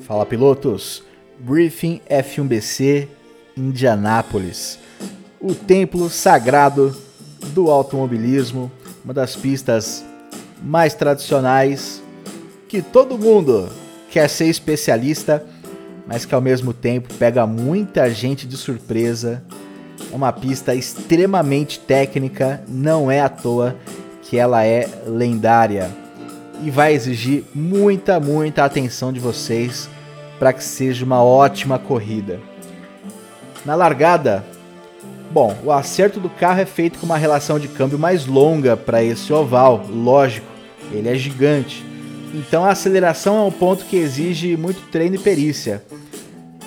[0.00, 1.02] Fala pilotos,
[1.38, 3.08] Briefing F1BC
[3.56, 4.78] Indianápolis,
[5.40, 6.96] o templo sagrado
[7.48, 8.70] do automobilismo,
[9.04, 10.04] uma das pistas
[10.62, 12.02] mais tradicionais
[12.68, 13.68] que todo mundo
[14.10, 15.44] quer ser especialista,
[16.06, 19.42] mas que ao mesmo tempo pega muita gente de surpresa.
[20.10, 23.76] É uma pista extremamente técnica, não é à toa
[24.22, 25.90] que ela é lendária
[26.62, 29.88] e vai exigir muita, muita atenção de vocês
[30.38, 32.40] para que seja uma ótima corrida.
[33.64, 34.44] Na largada,
[35.30, 39.02] bom, o acerto do carro é feito com uma relação de câmbio mais longa para
[39.02, 40.46] esse oval, lógico,
[40.92, 41.84] ele é gigante.
[42.34, 45.82] Então a aceleração é um ponto que exige muito treino e perícia.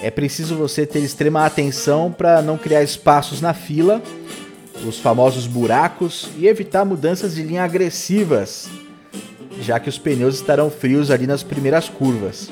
[0.02, 4.02] É preciso você ter extrema atenção para não criar espaços na fila,
[4.86, 8.68] os famosos buracos e evitar mudanças de linha agressivas,
[9.62, 12.50] já que os pneus estarão frios ali nas primeiras curvas.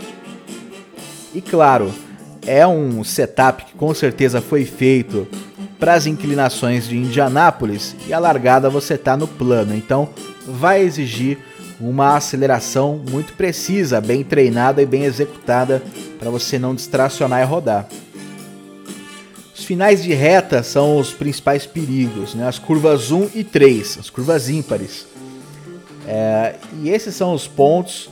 [1.34, 1.94] E claro,
[2.46, 5.28] é um setup que com certeza foi feito
[5.80, 10.10] para as inclinações de Indianápolis e a largada você está no plano, então
[10.46, 11.38] vai exigir
[11.80, 15.82] uma aceleração muito precisa, bem treinada e bem executada
[16.20, 17.88] para você não distracionar e rodar.
[19.56, 22.48] Os finais de reta são os principais perigos, né?
[22.48, 25.06] as curvas 1 e 3, as curvas ímpares.
[26.08, 28.10] É, e esses são os pontos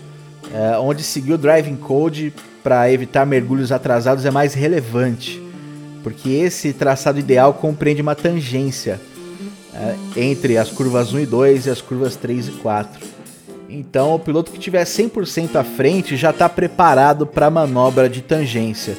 [0.53, 5.41] é, onde seguir o driving code para evitar mergulhos atrasados é mais relevante,
[6.03, 8.99] porque esse traçado ideal compreende uma tangência
[9.73, 13.07] é, entre as curvas 1 e 2 e as curvas 3 e 4.
[13.69, 18.21] Então, o piloto que tiver 100% à frente já está preparado para a manobra de
[18.21, 18.95] tangência.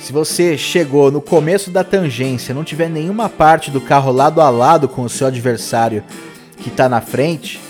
[0.00, 4.50] Se você chegou no começo da tangência, não tiver nenhuma parte do carro lado a
[4.50, 6.02] lado com o seu adversário
[6.58, 7.60] que está na frente,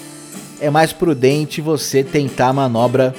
[0.61, 3.15] é mais prudente você tentar a manobra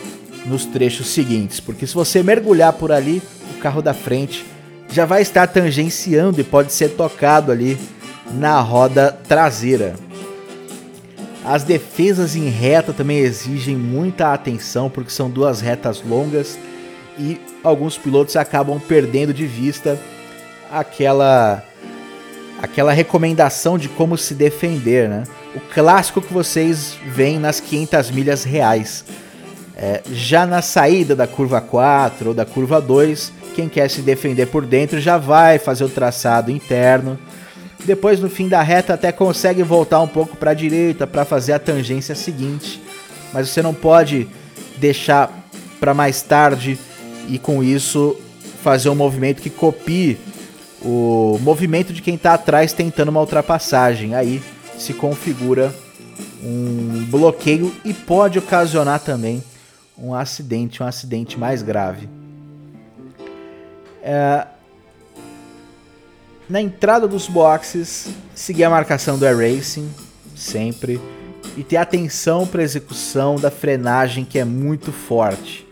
[0.45, 3.21] nos trechos seguintes, porque se você mergulhar por ali,
[3.55, 4.45] o carro da frente
[4.89, 7.77] já vai estar tangenciando e pode ser tocado ali
[8.31, 9.95] na roda traseira.
[11.45, 16.57] As defesas em reta também exigem muita atenção porque são duas retas longas
[17.17, 19.99] e alguns pilotos acabam perdendo de vista
[20.71, 21.63] aquela
[22.61, 25.23] aquela recomendação de como se defender, né?
[25.55, 29.05] O clássico que vocês veem nas 500 milhas reais.
[29.75, 34.47] É, já na saída da curva 4 ou da curva 2, quem quer se defender
[34.47, 37.17] por dentro já vai fazer o traçado interno
[37.85, 41.53] depois no fim da reta até consegue voltar um pouco para a direita para fazer
[41.53, 42.81] a tangência seguinte,
[43.33, 44.27] mas você não pode
[44.77, 45.31] deixar
[45.79, 46.77] para mais tarde
[47.27, 48.15] e com isso
[48.63, 50.17] fazer um movimento que copie
[50.81, 54.15] o movimento de quem está atrás tentando uma ultrapassagem.
[54.15, 54.41] Aí
[54.77, 55.73] se configura
[56.43, 59.43] um bloqueio e pode ocasionar também
[59.97, 62.07] um acidente, um acidente mais grave.
[64.01, 64.47] É,
[66.49, 69.89] na entrada dos boxes, seguir a marcação do Air Racing,
[70.35, 70.99] sempre,
[71.55, 75.68] e ter atenção para a execução da frenagem que é muito forte.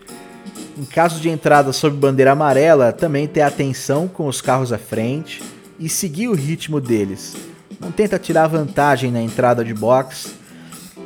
[0.78, 5.42] Em caso de entrada sob bandeira amarela, também ter atenção com os carros à frente
[5.76, 7.36] e seguir o ritmo deles.
[7.80, 10.38] Não tenta tirar vantagem na entrada de box,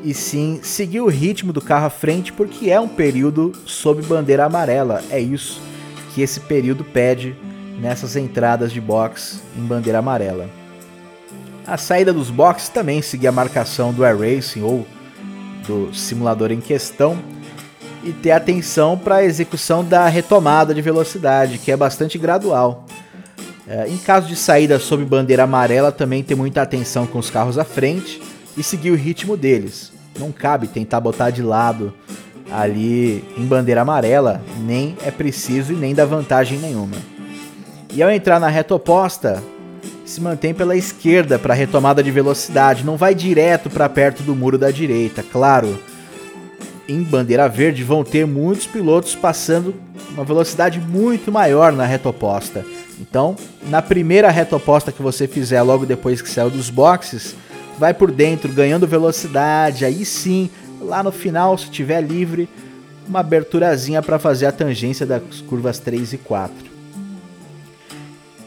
[0.04, 4.44] e sim seguir o ritmo do carro à frente, porque é um período sob bandeira
[4.44, 5.02] amarela.
[5.10, 5.62] É isso
[6.14, 7.34] que esse período pede
[7.80, 10.50] nessas entradas de box em bandeira amarela.
[11.66, 14.86] A saída dos boxes também seguia a marcação do Air Racing ou
[15.66, 17.16] do simulador em questão
[18.02, 22.86] e ter atenção para a execução da retomada de velocidade, que é bastante gradual.
[23.66, 27.58] É, em caso de saída sob bandeira amarela, também ter muita atenção com os carros
[27.58, 28.20] à frente
[28.56, 29.92] e seguir o ritmo deles.
[30.18, 31.94] Não cabe tentar botar de lado
[32.50, 36.96] ali em bandeira amarela, nem é preciso e nem dá vantagem nenhuma.
[37.94, 39.42] E ao entrar na reta oposta,
[40.04, 44.58] se mantém pela esquerda para retomada de velocidade, não vai direto para perto do muro
[44.58, 45.22] da direita.
[45.22, 45.78] Claro,
[46.92, 49.74] em bandeira verde vão ter muitos pilotos passando
[50.10, 52.64] uma velocidade muito maior na reta oposta.
[53.00, 53.36] Então,
[53.68, 57.34] na primeira reta oposta que você fizer logo depois que saiu dos boxes,
[57.78, 59.84] vai por dentro ganhando velocidade.
[59.84, 60.50] Aí sim,
[60.80, 62.48] lá no final, se tiver livre,
[63.08, 66.72] uma aberturazinha para fazer a tangência das curvas 3 e 4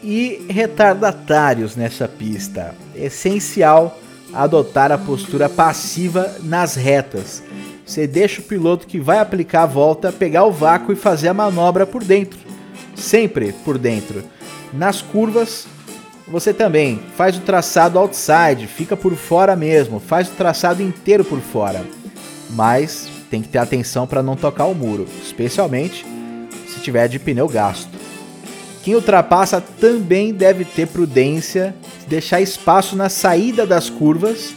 [0.05, 2.75] e retardatários nessa pista.
[2.95, 3.99] Essencial
[4.31, 7.41] adotar a postura passiva nas retas.
[7.85, 11.33] Você deixa o piloto que vai aplicar a volta pegar o vácuo e fazer a
[11.33, 12.39] manobra por dentro,
[12.95, 14.23] sempre por dentro.
[14.73, 15.67] Nas curvas,
[16.27, 21.39] você também faz o traçado outside, fica por fora mesmo, faz o traçado inteiro por
[21.39, 21.85] fora.
[22.49, 26.03] Mas tem que ter atenção para não tocar o muro, especialmente
[26.67, 27.89] se tiver de pneu gasto.
[28.83, 31.75] Quem ultrapassa também deve ter prudência,
[32.07, 34.53] deixar espaço na saída das curvas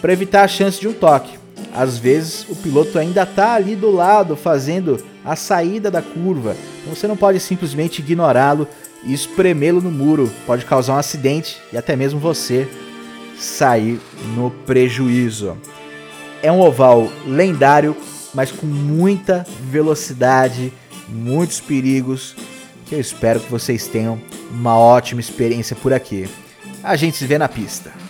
[0.00, 1.43] para evitar a chance de um toque.
[1.74, 6.94] Às vezes o piloto ainda está ali do lado fazendo a saída da curva, então
[6.94, 8.68] você não pode simplesmente ignorá-lo
[9.02, 12.68] e espremê-lo no muro, pode causar um acidente e até mesmo você
[13.36, 14.00] sair
[14.36, 15.56] no prejuízo.
[16.42, 17.96] É um oval lendário,
[18.32, 20.72] mas com muita velocidade,
[21.08, 22.36] muitos perigos,
[22.86, 24.20] que eu espero que vocês tenham
[24.50, 26.28] uma ótima experiência por aqui.
[26.82, 28.03] A gente se vê na pista.